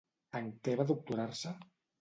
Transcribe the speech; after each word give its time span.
En 0.39 0.47
què 0.69 0.75
va 0.81 0.87
doctorar-se? 0.95 1.57